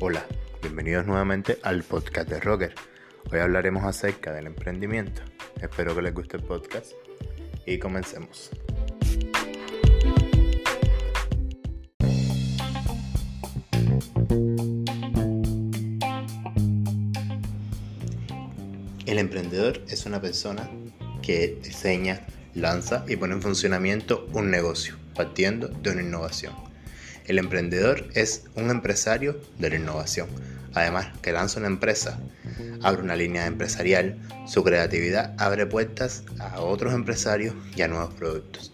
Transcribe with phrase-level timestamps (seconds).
[0.00, 0.24] Hola,
[0.62, 2.72] bienvenidos nuevamente al podcast de Rocker.
[3.32, 5.22] Hoy hablaremos acerca del emprendimiento.
[5.60, 6.92] Espero que les guste el podcast
[7.66, 8.52] y comencemos.
[19.04, 20.70] El emprendedor es una persona
[21.22, 22.24] que diseña,
[22.54, 26.67] lanza y pone en funcionamiento un negocio, partiendo de una innovación.
[27.28, 30.28] El emprendedor es un empresario de la innovación.
[30.72, 32.18] Además, que lanza una empresa,
[32.82, 38.72] abre una línea empresarial, su creatividad abre puertas a otros empresarios y a nuevos productos.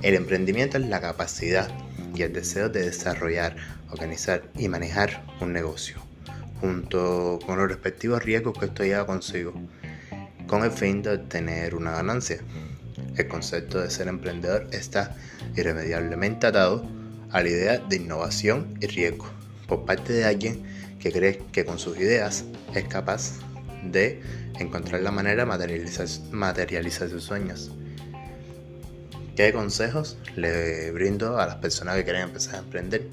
[0.00, 1.68] El emprendimiento es la capacidad
[2.14, 3.56] y el deseo de desarrollar,
[3.90, 5.96] organizar y manejar un negocio,
[6.60, 9.54] junto con los respectivos riesgos que esto lleva consigo,
[10.46, 12.38] con el fin de obtener una ganancia.
[13.16, 15.16] El concepto de ser emprendedor está
[15.56, 17.01] irremediablemente atado
[17.32, 19.26] a la idea de innovación y riesgo
[19.66, 20.62] por parte de alguien
[21.00, 23.38] que cree que con sus ideas es capaz
[23.82, 24.22] de
[24.58, 27.72] encontrar la manera de materializar, sus sueños.
[29.34, 33.08] ¿Qué consejos le brindo a las personas que quieren empezar a emprender?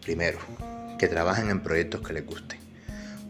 [0.00, 0.38] Primero,
[0.98, 2.60] que trabajen en proyectos que les gusten.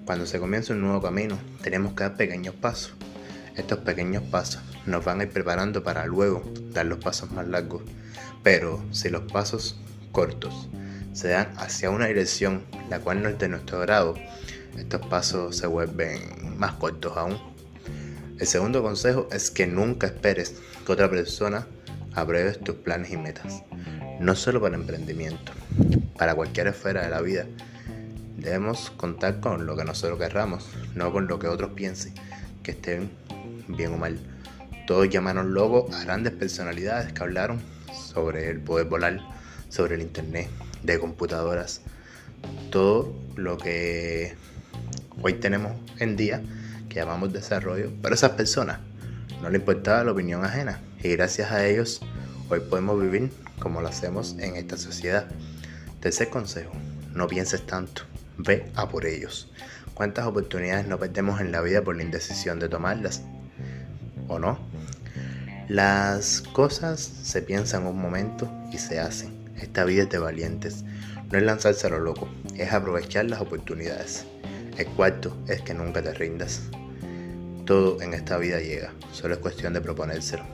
[0.05, 2.95] Cuando se comienza un nuevo camino, tenemos que dar pequeños pasos.
[3.56, 7.83] Estos pequeños pasos nos van a ir preparando para luego dar los pasos más largos.
[8.43, 9.81] Pero si los pasos
[10.17, 10.70] cortos
[11.12, 14.14] se dan hacia una dirección la cual no es de nuestro grado,
[14.78, 17.36] estos pasos se vuelven más cortos aún.
[18.39, 20.55] El segundo consejo es que nunca esperes
[20.87, 21.67] que otra persona
[22.14, 23.62] apruebe tus planes y metas.
[24.19, 25.53] No solo para emprendimiento,
[26.17, 27.44] para cualquier esfera de la vida.
[28.39, 32.14] Debemos contar con lo que nosotros querramos, no con lo que otros piensen
[32.62, 33.11] que estén
[33.69, 34.19] bien o mal.
[34.87, 37.61] Todos llamaron locos a grandes personalidades que hablaron
[37.92, 39.36] sobre el poder volar
[39.69, 40.48] sobre el Internet,
[40.83, 41.81] de computadoras,
[42.70, 44.34] todo lo que
[45.22, 46.42] hoy tenemos en día,
[46.89, 48.81] que llamamos desarrollo, pero esas personas
[49.43, 52.00] no le importaba la opinión ajena y gracias a ellos
[52.49, 55.26] hoy podemos vivir como lo hacemos en esta sociedad.
[56.00, 56.72] Tercer consejo,
[57.15, 58.03] no pienses tanto,
[58.38, 59.50] ve a por ellos.
[59.94, 63.22] ¿Cuántas oportunidades no perdemos en la vida por la indecisión de tomarlas?
[64.28, 64.59] ¿O no?
[65.69, 69.46] Las cosas se piensan un momento y se hacen.
[69.61, 70.84] Esta vida es de valientes.
[71.31, 74.25] No es lanzarse a lo loco, es aprovechar las oportunidades.
[74.78, 76.62] El cuarto es que nunca te rindas.
[77.65, 80.44] Todo en esta vida llega, solo es cuestión de proponérselo.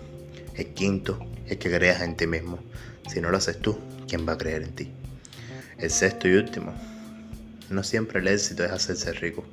[0.55, 2.59] El quinto es que creas en ti mismo.
[3.09, 4.93] Si no lo haces tú, ¿quién va a creer en ti?
[5.79, 6.73] El sexto y último,
[7.69, 9.45] no siempre el éxito es hacerse rico.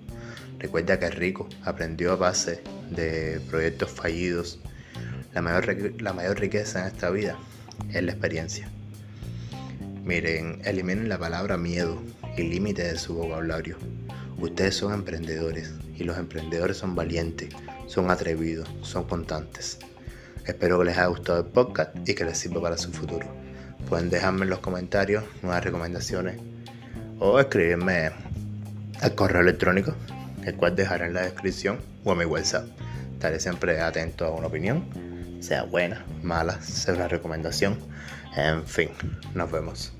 [0.59, 2.61] Recuerda que rico aprendió a base
[2.91, 4.59] de proyectos fallidos.
[5.33, 7.37] La mayor, la mayor riqueza en esta vida
[7.93, 8.69] es la experiencia.
[10.09, 12.01] Miren, eliminen la palabra miedo
[12.35, 13.77] y límite de su vocabulario.
[14.39, 17.49] Ustedes son emprendedores y los emprendedores son valientes,
[17.85, 19.77] son atrevidos, son constantes.
[20.47, 23.27] Espero que les haya gustado el podcast y que les sirva para su futuro.
[23.87, 26.39] Pueden dejarme en los comentarios nuevas recomendaciones
[27.19, 28.09] o escribirme
[29.01, 29.93] al correo electrónico,
[30.43, 32.65] el cual dejaré en la descripción o a mi WhatsApp.
[33.13, 34.85] Estaré siempre atento a una opinión,
[35.39, 37.77] sea buena, mala, sea una recomendación.
[38.35, 38.89] En fin,
[39.35, 39.93] nos vemos.